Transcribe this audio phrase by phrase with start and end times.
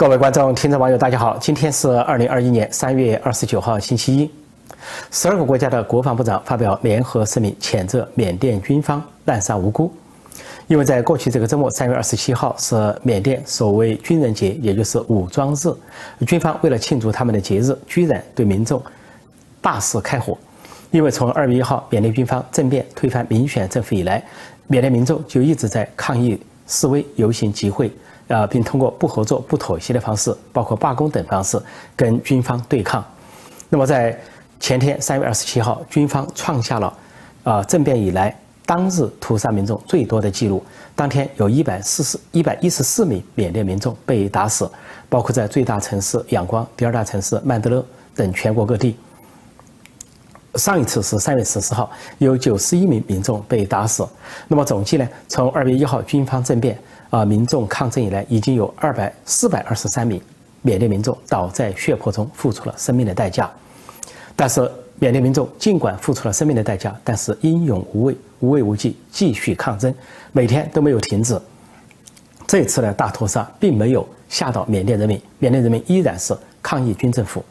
[0.00, 1.36] 各位观众、听众、网友，大家好！
[1.38, 4.30] 今天是二零二一年三月二十九号，星期一。
[5.10, 9.92] 十二个国家的国防部长发表联合声明，谴责缅甸军方滥杀无辜。
[10.68, 16.24] 因为在过去这个周末，三月二十七号是缅甸所谓军人节，也就是武装日。
[16.24, 18.82] 军方为了庆祝他们的节日，居然对民众
[19.60, 20.34] 大肆开火。
[20.90, 24.24] 因为从二月一号缅甸军方政变推翻民选政府以来，
[24.66, 27.92] 缅甸民众就一直在抗议、示威、游行、集会。
[28.30, 31.60] 啊，并通过不合作、不妥协的方式，包括罢工等方式，
[31.96, 33.04] 跟军方对抗。
[33.68, 34.16] 那么，在
[34.60, 36.96] 前天三月二十七号，军方创下了
[37.42, 38.32] 啊政变以来
[38.64, 40.62] 当日屠杀民众最多的记录。
[40.94, 44.70] 当天有一百四十一百一十四名缅甸民众被打死，
[45.08, 47.84] 包括在最大城市仰光、第二大城市曼德勒
[48.14, 48.96] 等全国各地。
[50.54, 54.06] 上一次是三月十四号，有九十一名民众被打死。
[54.46, 56.78] 那么总计呢，从二月一号军方政变。
[57.10, 57.24] 啊！
[57.24, 60.20] 民众抗争以来，已经有二百四百二十三名
[60.62, 63.50] 缅甸民众倒在血泊中，付出了生命的代价。
[64.36, 69.92] 但是，缅甸民众尽管付出了生命的代价，但是英勇无畏、无畏无忌，继续抗争，
[70.30, 71.38] 每天都没有停止。
[72.46, 77.44] 这次的大屠杀并没有吓到缅甸人民，缅甸人民依然是抗议军政府。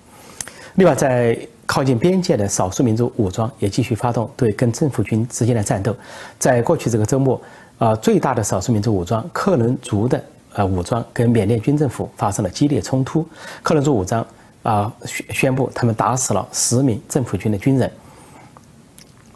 [0.75, 5.95] 另外，在靠近边界的少数民族武装也继续发动对跟政府军之间的战斗。
[6.39, 7.39] 在过去这个周末。
[7.79, 10.21] 啊，最大的少数民族武装克伦族的
[10.53, 13.25] 呃武装跟缅甸军政府发生了激烈冲突。
[13.63, 14.25] 克伦族武装
[14.63, 17.89] 啊宣宣布他们打死了十名政府军的军人。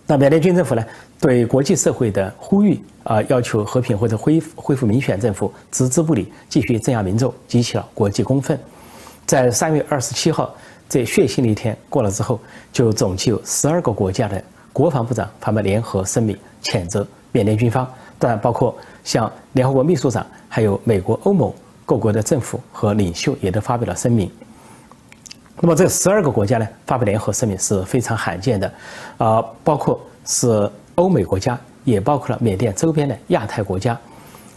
[0.05, 0.85] 那缅甸军政府呢，
[1.21, 8.59] 对国际社会的呼吁啊，要求和平或者恢复恢复民选政府置之不理，继续镇压民众，激起了国际公愤。
[9.25, 10.53] 在三月二十七号
[10.89, 12.37] 这血腥的一天过了之后，
[12.73, 17.89] 就总计有十二个国家的国防部长发表联合声明，谴责缅甸军方。
[18.23, 21.51] 当然，包括像联合国秘书长，还有美国、欧盟
[21.85, 24.31] 各国的政府和领袖也都发表了声明。
[25.59, 28.73] 那么，这十二个国家呢，发表联合声明是非常罕见的，
[29.17, 33.99] 啊，包括是欧美国家，也包括了缅甸周边的亚太国家。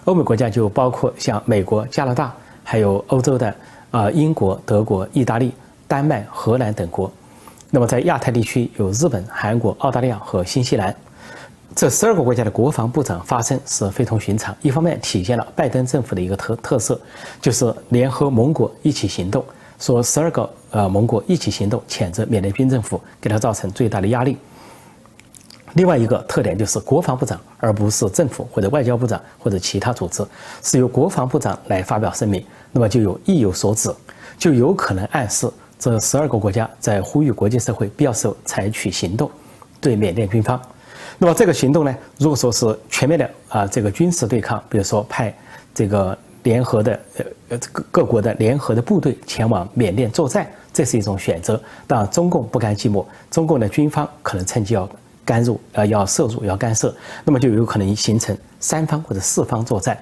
[0.05, 3.53] 欧美国家就包括像美国、加拿大，还有欧洲的
[3.91, 5.53] 啊英国、德国、意大利、
[5.89, 7.11] 丹麦、荷兰等国。
[7.69, 10.95] 那么，在亚太地区有日本、韩国、澳大利亚和新西兰。
[11.75, 16.99] 这十二个国家的国防部长发声是非同寻常，一方面体现了拜登政府的一个特特色，
[17.41, 19.45] 就是联合盟国一起行动，
[19.79, 24.39] 说十二个呃盟国一起行动，谴责缅甸军政府给他造成最大的压力。
[25.75, 30.25] 另外一个特点就是国防部长，而不是政府或者外交部长或者其他组织，
[30.63, 33.95] 是由国防部长来发表声明，那么就有意有所指，
[34.39, 35.47] 就有可能暗示
[35.79, 39.31] 这十二个国家在呼吁国际社会必要时候采取行动，
[39.79, 40.59] 对缅甸军方。
[41.19, 45.35] 那么这个行动呢，如果说是全面的啊，这个军事对抗，比如说派
[45.75, 47.01] 这个联合的
[47.49, 51.61] 呃各各国的联合的部队前往缅甸作战，这是一种选择。
[51.87, 54.89] 当然，中共不甘寂寞，中共的军方可能趁机要
[55.25, 56.95] 干入，呃，要涉入，要干涉，
[57.25, 59.99] 那么就有可能形成三方或者四方作战，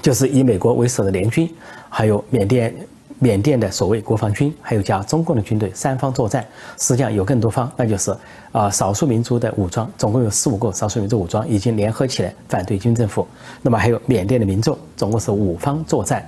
[0.00, 1.52] 就是以美国为首的联军，
[1.88, 2.74] 还有缅甸。
[3.22, 6.44] 缅甸的所谓国防军，还有加中共的军队，三方作战，
[6.78, 8.16] 实际上有更多方，那就是
[8.50, 13.28] 啊少数民族的武装，总共有四五个少数民族武装已经联合起来反对军政府。
[13.60, 16.26] 那么还有缅甸的民众，总共是五方作战。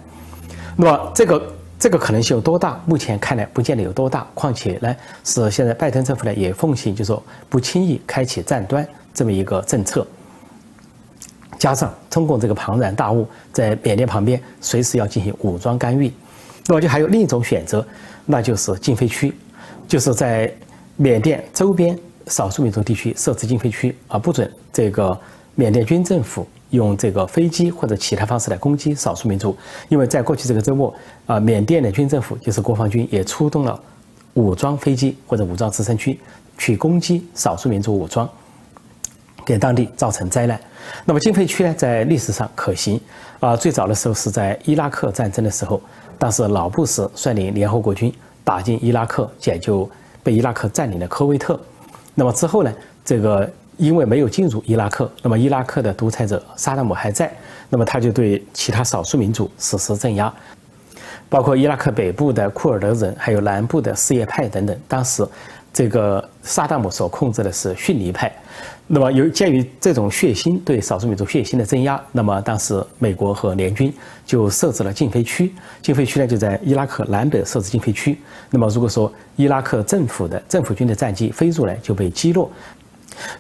[0.77, 1.43] 那么这个
[1.79, 2.79] 这个可能性有多大？
[2.85, 4.27] 目前看来不见得有多大。
[4.35, 4.95] 况且呢，
[5.25, 10.07] 是现在拜登政府呢也奉行，就说不轻易开启战端这么一个政策。
[11.59, 16.13] 加上中共这个庞然大物在缅甸旁边，随时要进行武装干预。
[16.67, 17.85] 那么就还有另一种选择，
[18.25, 19.35] 那就是禁飞区，
[19.89, 20.53] 就是在
[20.97, 25.19] 缅甸周边少数民族地区设置禁飞区，而不准这个
[25.57, 29.57] 缅甸军政府用这个飞机或者其他方式来攻击少数民族。
[29.89, 30.95] 因为在过去这个周末，
[31.27, 33.79] 啊，缅甸的军政府就是国防军也出动了
[34.35, 36.21] 武装飞机或者武装直升机
[36.57, 38.29] 去攻击少数民族武装，
[39.45, 40.61] 给当地造成灾难。
[41.05, 43.01] 那么禁飞区呢，在历史上可行，
[43.41, 45.83] 啊，最早的时候是在伊拉克战争的时候。
[46.23, 48.15] 但是老布什率领联合国军
[48.45, 49.91] 打进伊拉克，解救
[50.23, 51.59] 被伊拉克占领的科威特。
[52.15, 52.73] 那么之后呢？
[53.05, 57.29] 这个因为没有进入伊拉克，那么伊拉克的独裁者萨达姆还在，
[57.69, 60.33] 那么他就对其他少数民族实施镇压，
[61.29, 64.79] 包括伊拉克北部的库尔德人，还有南部的什叶派等等。
[64.87, 65.27] 当时。
[65.73, 68.31] 这个萨达姆所控制的是逊尼派，
[68.87, 73.93] 那么由鉴于这种血腥对少数民族血腥的镇压，那么当时美国和联军
[74.27, 78.19] 就设置了禁飞区，禁飞区呢就在伊拉克南北设置禁飞区。
[78.51, 82.51] 那么如果说伊拉克政府的政府军的战机飞入来就被击落，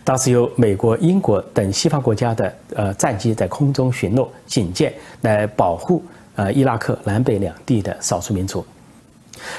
[0.02, 6.02] 当时由美国、英国等西方国家的呃战机在空中巡逻警戒来保护
[6.37, 8.64] 呃伊拉克南北两地的少数民族。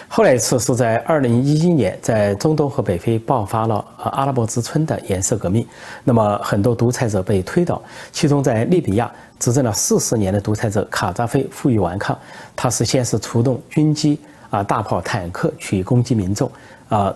[0.07, 5.65] 后来一次是在二零一一年，在中东和北非爆发了呃阿拉伯之春的颜色革命，
[6.03, 7.81] 那么很多独裁者被推倒，
[8.12, 12.18] 其中在利比亚执政了四十年的独裁者卡扎菲负隅顽抗，
[12.56, 14.19] 他是先是出动军机
[14.50, 16.50] 啊大炮坦克去攻击民众
[16.89, 17.13] 啊，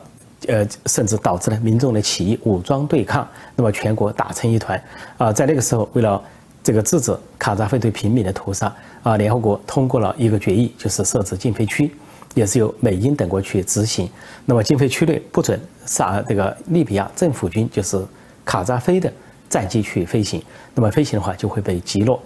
[0.47, 4.81] 呃甚至导致了民众的起义武装对抗，那么全国打成一团
[5.17, 6.21] 啊，在那个时候为了
[6.63, 8.73] 这个制止卡扎菲对平民的屠杀
[9.03, 11.95] 啊，联合国通过了一个决议，就是设置禁飞区。
[12.37, 14.07] 也是由美英等国去执行。
[14.45, 17.99] 那么禁飞区内不准萨这个利比亚政府军，就是
[18.45, 19.11] 卡扎菲的
[19.49, 20.39] 战机去飞行。
[20.75, 22.21] 那么飞行的话就会被击落。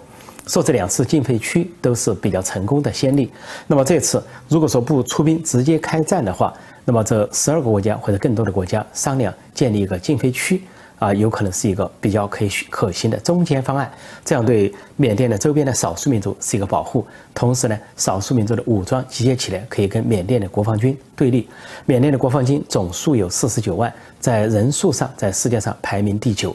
[0.46, 3.30] 说这两次禁飞区都是比较成功的先例。
[3.66, 6.52] 那么这次如果说不出兵直接开战的话，
[6.84, 10.62] 那么这十二个国家或者更多的国家商量建立一个禁飞区。
[11.02, 13.90] 啊，有可能是一个比较可以可行的中间方案，
[14.24, 17.04] 这样对缅甸的周边的少数民族是一个保护。
[17.34, 21.48] 同时呢，少数民族的武装集结起来，可以跟缅甸的国防军对立。
[21.86, 26.54] 缅甸的国防军总数有四十九万，在人数上在世界上排名第九。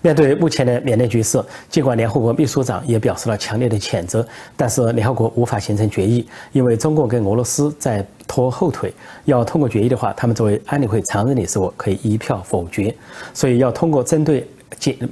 [0.00, 8.92] 面对目前的缅甸局势，尽管联合国秘书长也表示了强烈的谴责，但是联合国无法形成决议，因为中共跟俄罗斯在拖后腿。
[9.24, 12.94] 要通过决议的话，他们作为安理会常任理事国可以一票否决，
[13.34, 14.48] 所以要通过针对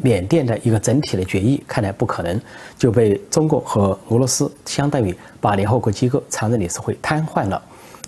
[0.02, 2.40] 缅甸的一个整体的决议，看来不可能，
[2.78, 7.60] 就被中共和俄罗斯相当于把联合国机构常任理事会瘫痪了。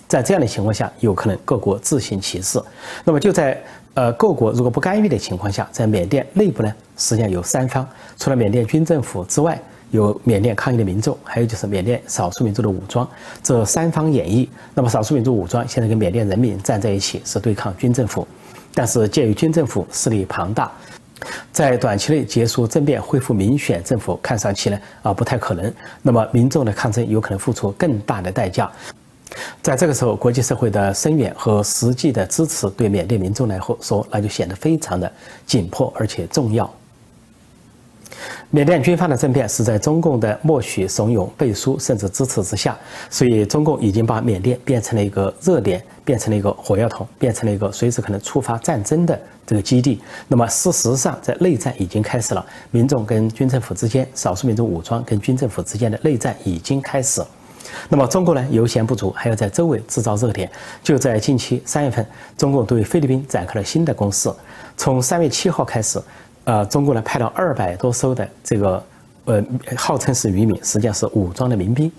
[0.07, 2.61] 在这样的情况下，有可能各国自行其事。
[3.03, 3.61] 那么就在。
[3.95, 7.87] 呃，各国如果不干预的情况下，在缅甸内部呢，实际上有三方，
[8.17, 9.59] 除了缅甸军政府之外，
[9.91, 13.07] 有缅甸抗议的民众，还有就是缅甸少数民族的武装，
[13.41, 14.47] 这三方演绎。
[14.75, 18.25] 那么少数民族武装现在跟缅甸人民站在一起，是对抗军政府，
[18.73, 20.71] 但是鉴于军政府势力庞大，
[21.51, 25.73] 在短期内结束政变、恢复民选政府，看上去呢啊不太可能。
[26.03, 28.71] 那么民众的抗争有可能付出更大的代价。
[29.61, 35.11] 在这个时候，国际社会的声援和实际的支持对缅甸民众来说，那就显得非常的
[35.45, 36.69] 紧迫而且重要。
[38.49, 42.77] 缅甸军方的政变是在中共的默许、怂恿、背书甚至支持之下，
[43.09, 50.01] 所以中共已经把缅甸变成了一个热点，变成了一个火药桶，变成了一个随时可能触发战争的这个基地。
[50.27, 57.23] 那么事实上，在内战已经开始了，民众跟军政府之间，少数民族武装跟军政府之间的内战已经开始。
[57.89, 60.49] 那么中国呢，油钱不足，还要在周围制造热点。
[60.83, 62.05] 就在近期三月份，
[62.37, 64.31] 中共对菲律宾展开了新的攻势。
[64.77, 66.01] 从三月七号开始，
[66.43, 68.83] 呃，中国呢派了二百多艘的这个，
[69.25, 69.43] 呃，
[69.75, 71.91] 号称是渔民，实际上是武装的民兵，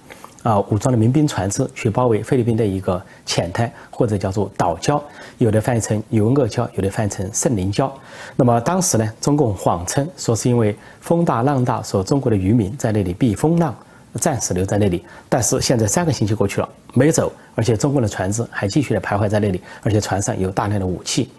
[0.42, 5.00] 啊，武装的民兵船只去包围菲律宾的一个浅滩或者叫做岛礁，
[5.38, 7.90] 有的翻译成尤厄礁，有的翻译成圣灵礁。
[8.36, 13.74] 那么当时呢，中共谎称说是因为风大浪大，说中国的渔民在那里避风浪。
[14.14, 21.30] 暂时留在那里，但是现在三个星期过去了，没走，而且中国的船只还继续的徘徊在那里，而且船上有大量的武器。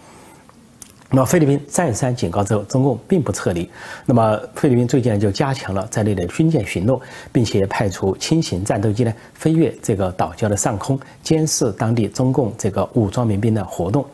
[1.14, 3.70] 那么菲律宾再三警告之后，中共并不撤离。
[4.06, 7.02] 那么菲律宾最近就加强了在那的军舰巡逻，
[7.34, 14.06] 并且派出轻型战斗机呢飞越这个岛礁的上空，监视当地中共这个武装民兵的活动。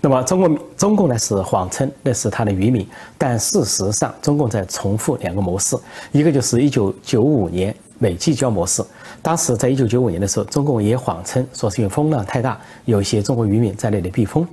[0.00, 2.86] 那么中共中共呢是谎称那是他的渔民，
[3.16, 5.76] 但事实上中共在重复两个模式，
[6.12, 8.82] 一个就是一九九五年美济礁模式，
[9.20, 14.46] 当时在一九九五年的时候，中共也谎称说是因为风浪太大，有一些中国渔民在那里避风。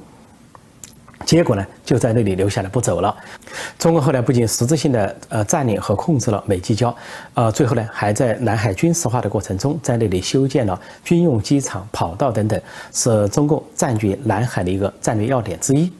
[1.23, 3.15] 结果呢，就在那里留下来不走了。
[3.79, 6.93] 中国后来不仅实质性的呃占领和控制了美济礁，
[7.33, 15.91] 呃，最后呢还在南海军事化的过程中，在那里修建了军用机场、跑道等等，是中共占据南海的一个战略要点之一。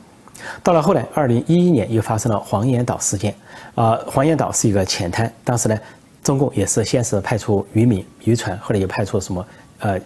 [0.62, 3.34] 到了后来，二零一一年又发生了黄岩岛事件，
[3.74, 5.80] 啊，黄岩岛是一个浅滩，当时呢，
[6.22, 9.48] 中共也是先是派出渔民渔船，后来又派出什么
[9.80, 9.98] 呃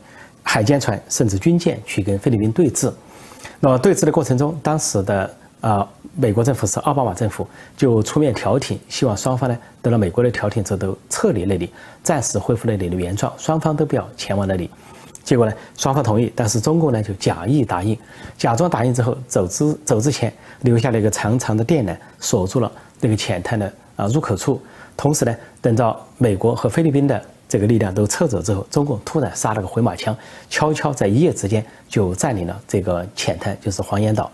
[0.44, 2.94] 海监船甚至军舰去跟菲律宾对峙。
[3.60, 5.30] 那么对峙的过程中，当时的
[5.62, 11.72] 啊美国政府是奥巴马政府，就出面调停，希望双方呢得到美国的调停之后都撤离那里，
[12.04, 14.70] 暂时恢复那里的原状，双方都不要前往那里。
[15.24, 17.98] 结果呢，双方同意，但是中国呢就假意答应，
[18.38, 24.62] 假装答应之后走之走之前留下了一个长长的电缆，锁住了那个浅滩的啊入口处。
[24.98, 27.22] 同时呢，等到美国和菲律宾的。
[27.50, 30.16] 这个力量都撤走之后，中共突然杀了个回马枪，
[30.50, 34.32] 悄悄在一夜之间就占领了这个浅滩，就是黄岩岛。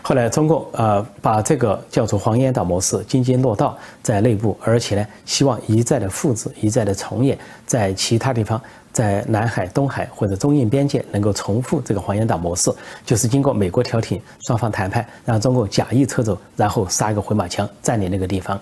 [0.00, 8.58] 后来中共呃把这个叫做黄岩岛模式津津乐道在内部，而且呢希望一再的复制，一再的重演，在其他地方，
[8.90, 12.72] 在南海、东海或者中印边界能够重复这个黄岩岛模式，
[13.04, 18.58] 就是经过美国调停，双方谈判，让中共假意撤走，然后杀一个回马枪占领那个地方。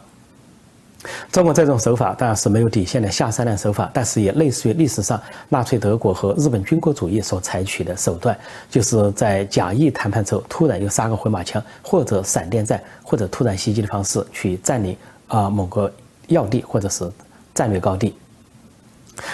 [1.30, 8.36] 中国这种手法当然是没有底线的下三滥手法，但是也类似于历史上纳粹德国和日本军国主义所采取的手段，
[8.70, 14.96] 就是在假意谈判之后，突然又杀个回马枪，或者闪电战，或者突然袭击的方式去占领
[15.28, 15.92] 啊某个
[16.28, 17.10] 要地或者是
[17.54, 18.14] 战略高地。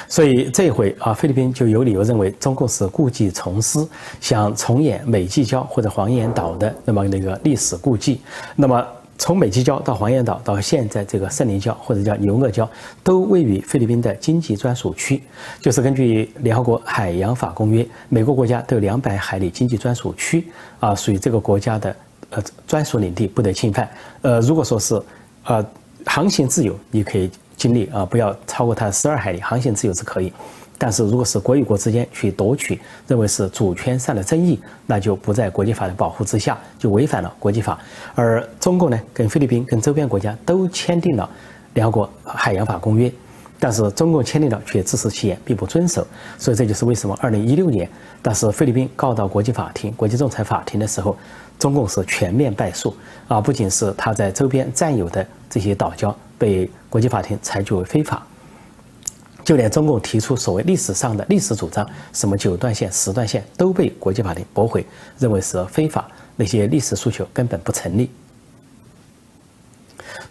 [0.08, 3.86] 所以这一回啊，菲律宾就有理由认为中共是故技重施，
[4.20, 8.20] 想重演美济礁或者黄岩岛的那么那个历史故伎。
[8.56, 8.86] 那么。
[9.22, 12.68] 从美济礁到黄岩岛，到现在这个圣灵礁或者叫牛轭礁，
[13.04, 15.22] 都位于菲律宾的经济专属区。
[15.60, 20.48] 就是根据联合国海洋法公约，每个国家都有两百海里经济专属区
[20.80, 21.94] 啊，属于这个国家的
[22.30, 23.88] 呃专属领地，不得侵犯。
[24.22, 25.00] 呃，如果说是
[25.44, 25.64] 呃
[26.04, 30.32] 航行自由，你可以经历啊，不要超过它十二海里，航行自由是可以。
[30.84, 37.78] 但是，如果是国与国之间去夺取，认为是主权上的争议，那就不在国际法的保护之下，就违反了国际法。
[38.16, 41.30] 而中共呢，跟菲律宾、跟周边国家都签订了
[41.74, 43.08] 联合国海洋法公约，
[43.60, 46.04] 但是中共签订了却自食其言，并不遵守。
[46.36, 47.88] 所以这就是为什么2016年，
[48.20, 51.16] 当时菲律宾告到国际法庭、国际仲裁法庭的时候，
[51.60, 52.92] 中共是全面败诉
[53.28, 53.40] 啊！
[53.40, 58.26] 不仅是他在周边占有的这些岛礁被国际法庭裁决为非法。
[59.44, 64.84] 就连中共提出所谓历史上的历史主张，什么九段线、十段线，都被国际法庭驳回，
[65.18, 68.10] 认为是非法，那些历史诉求根本不成立。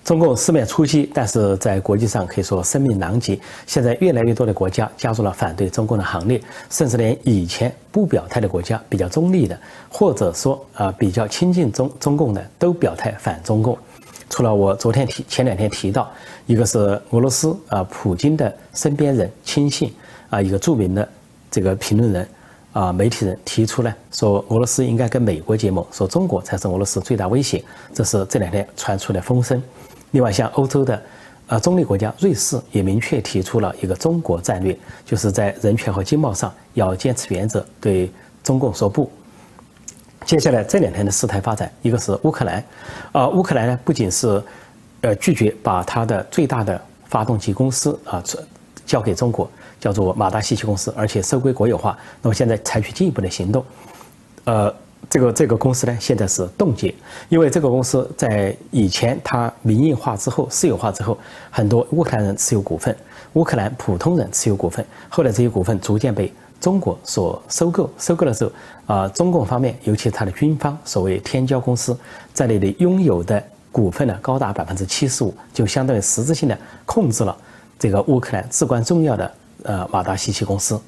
[0.03, 3.39] 中共四面出击，但是在国际上可以说声名狼藉。
[3.67, 9.57] 现在越来越多的国家加入了反对中共的行列，甚至连以前不表态的国家、比较中立的，
[9.89, 13.77] 或者说啊比较亲近中中共的，都表态反中共。
[14.31, 16.09] 除了我昨天提前两天提到，
[16.45, 19.93] 一个是俄罗斯啊，普京的身边人亲信
[20.29, 21.07] 啊，一个著名的
[21.51, 22.27] 这个评论人
[22.71, 27.61] 啊，媒体人提出呢，说俄罗斯应该跟美国结盟，说中国才是俄罗斯最大威胁，
[27.93, 29.61] 这是这两天传出的风声。
[30.11, 30.99] 另外，像欧洲的
[31.47, 38.09] 啊中立国家瑞士也明确提出了一个中国战略，就是在人权和经贸上要坚持原则，对
[38.41, 39.11] 中共说不。
[40.25, 42.63] 接下来这两天的事态发展，一个是乌克兰，
[43.11, 44.41] 啊，乌克兰呢不仅是，
[45.01, 48.23] 呃，拒绝把它的最大的发动机公司啊
[48.85, 49.49] 交给中国，
[49.79, 51.97] 叫做马达西奇公司，而且收归国有化。
[52.21, 53.65] 那么现在采取进一步的行动，
[54.45, 54.73] 呃，
[55.09, 56.93] 这个这个公司呢现在是冻结，
[57.27, 61.17] 因为这个公司在以前它民营化之后、私有化之后，
[61.49, 62.95] 很多乌克兰人持有股份，
[63.33, 66.31] 乌克兰普通人持有股份，后来这些股份逐渐被。
[66.61, 68.51] 中国所收购收购的时候，
[68.85, 71.97] 啊，中共方面，尤其是它的军方，所谓天骄公司
[72.33, 77.35] 在内的拥有的股份呢，高达百分之七十五，就相当于实质性的控制了
[77.79, 79.31] 这个乌克兰至关重要的
[79.63, 80.79] 呃马达西奇公司。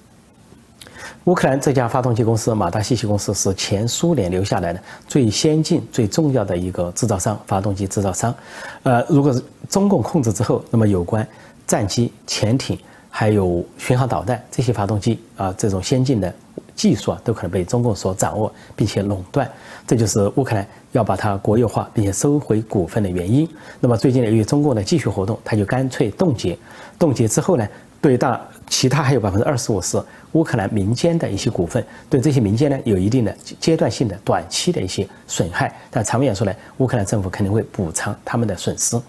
[1.24, 8.36] 乌克兰这家发动机公司马达西奇公司是前苏联留下来的最先进、最重要的一个制造商，发动机制造商。
[8.84, 11.28] 呃，如果是中共控制之后，那么有关
[11.66, 12.78] 战机、潜艇。
[13.16, 16.34] 还有巡航导弹这些发动机啊，这种先进的
[16.74, 19.48] 技术啊，都可能被中共所掌握并且垄断。
[19.86, 23.48] 这就是乌克兰要把它国有化并且收回股份的原因。
[23.80, 26.58] 那么最近呢，由于中共的继续活动，他就干脆冻结。
[26.98, 27.68] 冻结之后呢，
[28.02, 30.02] 对大其他还有百分之二十五是
[30.32, 35.72] 乌克兰民间的一些股份，对这些民间呢有一定的阶段性的短期的一些损害。
[35.92, 39.00] 但长远说来，乌克兰政府肯定会补偿他们的损失。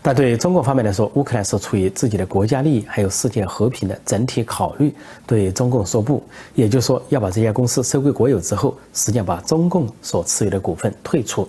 [0.00, 4.94] 但对中共方面来说，乌克兰是出于自己的国家利益，还有世界和平的整体考虑，
[5.26, 6.22] 对中共说不，
[6.54, 11.48] 也就是说要把这家公司收归国有之后，实际上把中共所持有的股份退出。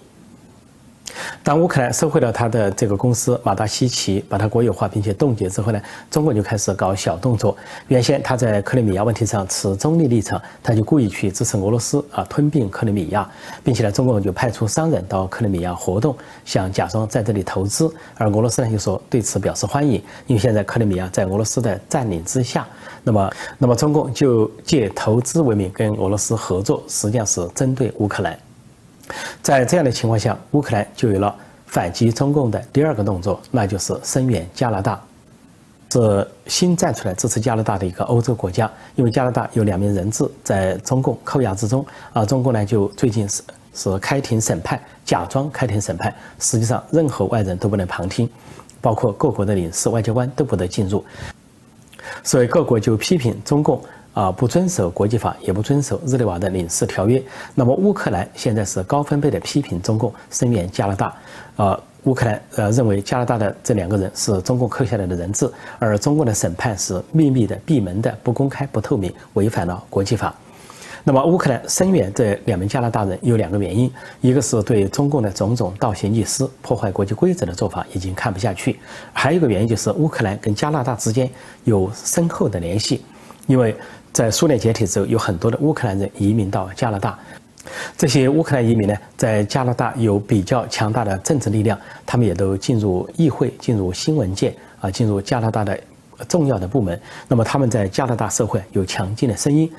[1.44, 7.56] 当乌克兰收回了他的这个公司马达西奇，把它国有化并且冻结之后呢，中国就开始搞小动作。
[7.90, 13.30] 原先他在克里米亚问题上持中立立场，他就故意去支持俄罗斯啊吞并克里米亚，
[13.62, 17.94] 并且呢，中国就派出商人到克里米亚活动，想假装在这里投资。
[18.16, 22.66] 而俄罗斯呢就说对此表示欢迎，因为现在克里米亚在俄罗斯的占领之下。
[23.04, 28.40] 那么，那么中共就借投资为名跟俄罗斯合作，实际上是针对乌克兰。
[29.42, 35.02] 在这样的情况下，乌克兰就有了反击中共的第二个动作，那就是声援加拿大，
[35.92, 38.72] 是新站出来支持加拿大的一个欧洲国家。
[38.96, 43.42] 因为加拿大有两名人质在中共扣押之中，啊，中共呢就最近是
[43.74, 48.30] 是开庭审判，假装开庭审判，实际上任何外人都不能旁听，
[48.82, 51.04] 包括各国的领事、外交官都不得进入。
[52.24, 53.82] 所以各国就批评中共。
[54.14, 57.22] 啊，不遵守国际法，也不遵守日内瓦的领事条约。
[57.56, 61.14] 那么乌克兰现在是高分贝的批评中共，声援加拿大。
[61.56, 70.34] 啊，乌克兰呃认为加拿大的这两个人是中共扣下来的人质，而中共的审判是秘密的、闭门的、不公开、不透明，违反了国际法。
[71.06, 73.92] 那么乌克兰声援这两名加拿大人有两个原因，
[74.22, 78.80] 一个是对中共的种种倒行逆施、破坏国际规则的做法已经看不下去，
[79.12, 81.30] 还有一个原因就是乌克兰跟加拿大之间
[81.66, 83.04] 有深厚的联系，
[83.48, 83.76] 因为
[84.14, 87.18] 在苏联解体之后，有很多的乌克兰人移民到加拿大，
[87.98, 95.78] 这些乌克兰移民呢，在加拿大有比较强大的政治力量，他们也都进入议会、进入新闻界啊，进入加拿大的
[96.30, 99.70] 重要的部门，那么他们在加拿大社会有强劲的声音。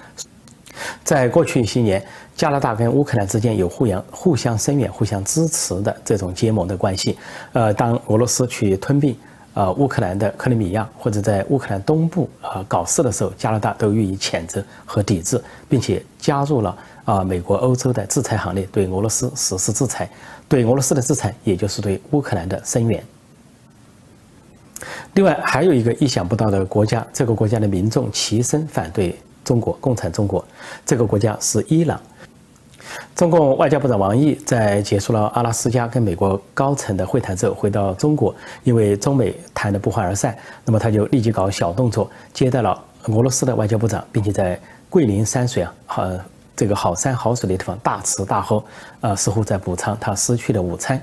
[1.05, 7.17] 在过去一些年，加拿大跟乌克兰之间有互相互相声援、互相支持的这种结盟的关系。
[7.53, 9.17] 呃，当俄罗斯去吞并
[9.55, 20.09] 呃乌克兰的克里米亚，或者在乌克兰东部啊搞事的时候，加拿大都予以谴责和抵制，并且加入了啊美国、欧洲的制裁行列，对俄罗斯实施制裁。
[20.47, 23.03] 对俄罗斯的制裁，也就是对乌克兰的声援。
[25.15, 29.19] 另外，还有一个意想不到的国家，这个国家的民众齐声反对。
[29.45, 30.43] 中国共产中国
[30.87, 32.01] 这个国家是伊朗。
[33.15, 38.35] 中共外交部长王毅在结束了阿拉斯加跟美国高层的会谈之后，回到中国，
[38.65, 44.61] 因为中美谈的不欢而散，那么他就立即搞小动作，接待了俄罗斯的外交部长，并且在
[44.91, 46.11] 桂林山水啊，好
[46.57, 48.63] 这个好山好水的地方大吃大喝，
[49.01, 51.01] 啊，似乎在补偿他失去的午餐。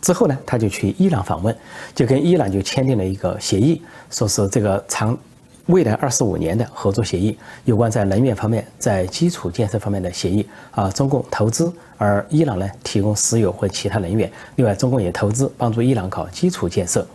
[0.00, 1.54] 之后呢，他就去伊朗访问，
[1.94, 5.16] 就跟伊朗就签订了一个协议，说是这个长。
[5.70, 14.30] 未来二十五年的合作协议，有关在能源方面、在基础建设方面的协议啊，中共投资，而伊朗呢提供石油或其他能源。
[14.56, 17.06] 另外，中共也投资帮助伊朗搞基础建设。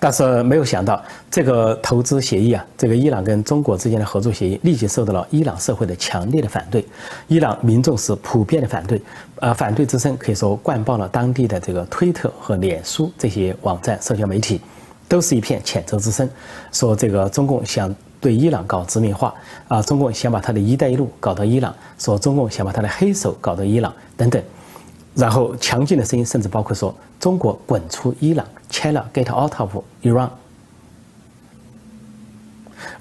[0.00, 6.84] 但是没有想到，这个投资协议啊，这个伊朗跟中国之间的合作协议，立即受到了伊朗社会的强烈的反对。
[7.26, 9.00] 伊朗民众是普遍的反对，
[9.40, 14.60] 呃，反对之声可以说灌爆了当地的这个推特和脸书这些网站、社交媒体。
[15.08, 16.28] 都是一片谴责之声，
[16.70, 19.34] 说这个中共想对伊朗搞殖民化
[19.66, 24.42] 啊，中共想把他的一带一路搞到伊朗，说中共想把他的黑手搞到伊朗等等，
[25.14, 30.28] 然后强劲的声音甚至包括说中国滚出伊朗，China get out of Iran。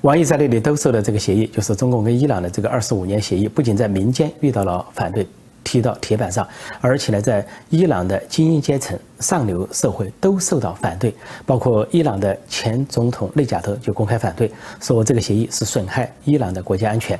[0.01, 5.27] 王毅在那里兜售的这个协议，就是中共跟伊朗的这个二十五年协议，不仅在民间遇到了反对。
[5.67, 6.47] 踢到铁板上，
[6.79, 11.13] 而且呢，在伊朗的精英阶层、上流社会都受到反对，
[11.45, 14.49] 包括伊朗的前总统内贾德就公开反对，
[14.79, 17.19] 说这个协议是损害伊朗的国家安全。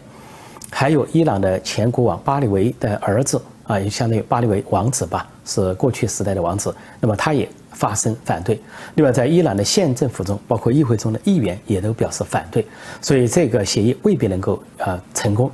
[0.71, 8.57] 还有伊朗的前国王巴里维的儿子啊，也相当于巴里维王子吧，是过去时代的王子，那么他也发声反对。
[8.95, 12.65] 另外，在伊朗的县政府中，包括议会中的议员也都表示反对，
[13.01, 15.51] 所以这个协议未必能够啊成功。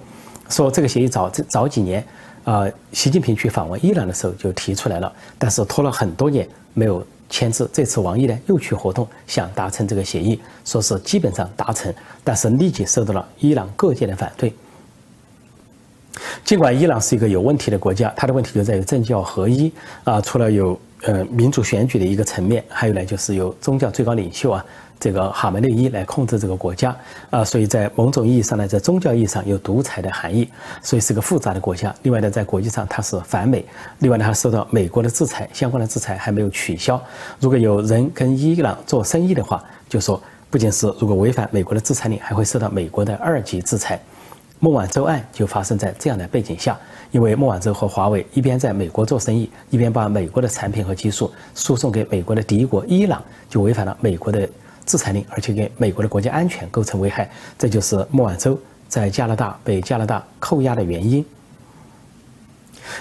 [0.48, 2.06] 说这个协议早早几年。
[2.44, 7.70] 啊，习近平去访问伊朗的时候就提出来了，但是拖了很多年没有签字。
[7.72, 14.54] 这次王毅呢又去活动，想达成这个协议，说是基本上达成，但是立即受到了伊朗各界的反对。
[16.44, 19.72] 尽管伊朗是一个有问题的国家，它的问题就在于政教合一
[20.04, 24.64] 啊，除了有呃民主选举的一个层面，还有呢就是有宗教最高领袖啊。
[25.04, 26.96] 这个哈梅内伊来控制这个国家
[27.30, 30.48] 啊，所以在某种意义上呢，在宗教意义上有独裁的含义，
[30.82, 31.94] 所以是个复杂的国家。
[32.04, 33.66] 另外呢，在国际上它是反美，
[34.00, 36.98] 另外呢还受到美国的制裁，相关的制裁还没有取消。
[37.42, 44.00] 如果有人跟伊朗做生意的话，就说不仅是如果违反美国的制裁令，还会受到美国的二级制裁。
[44.60, 46.80] 孟晚舟案就发生在这样的背景下，
[47.12, 54.48] 因为孟晚舟和华为一边在美国做生意，一边把美国的产品和技术输送给美国的敌国伊朗，就违反了美国的。
[54.86, 61.26] 制裁令，而且给美国的国家安全构成危害，这就是孟晚舟在加拿大被加拿大扣押的原因。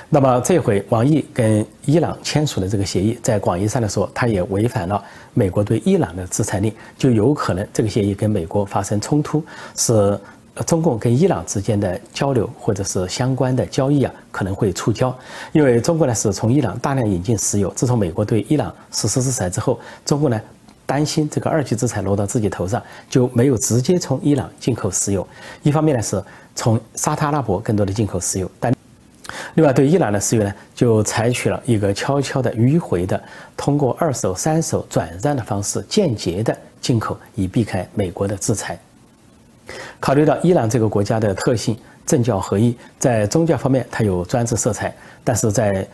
[0.08, 5.02] 那么这回王毅跟伊朗签署的这个协议，在广义上来说，他也违反了
[5.34, 9.44] 美国对伊朗的制裁令，就有可能这个协议跟美国发生冲突，
[9.76, 10.18] 是
[10.66, 15.12] 中共跟伊朗之间的交流或者是相关的交易啊可能会触礁，
[15.52, 20.40] 因为中国呢是从伊朗大量引进石油，自从美国对伊朗实施制裁之后，中国呢。
[20.92, 25.26] 担心这个二级制裁落到自己头上，就没有直接从伊朗进口石油。
[25.62, 26.22] 一方面呢，是
[26.54, 28.70] 从沙特阿拉伯更多的进口石油，但
[29.54, 33.18] 另外对伊朗的石油呢，就采取了一个悄悄的迂回的，
[33.56, 38.78] 通过二手、三手转让的方式间接的进口，以避开美国的制裁。
[39.98, 41.74] 考虑到伊朗这个国家的特性，
[42.04, 45.88] 政教合一，在宗教方面它有专制色彩，但是在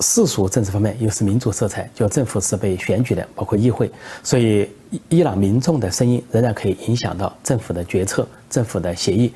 [0.00, 3.90] 世俗政治方面又是民主色彩，就政府是被选举的，包括议会，
[4.22, 4.68] 所以
[5.08, 9.32] 伊朗民众的声音仍然可以影响到政府的决策、政府的协议。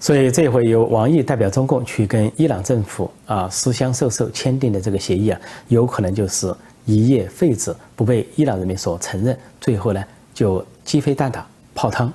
[0.00, 6.52] 所以这回由王毅代表中共去跟伊朗政府啊私相授受签订的这个协议啊，有可能就是
[6.84, 12.12] 一夜废纸，不被伊朗人民所承认，最后呢就鸡飞蛋打泡汤。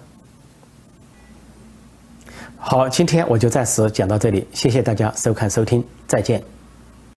[2.57, 6.58] 好，今天我就暂时讲到这里，谢谢大家收看收听，再见。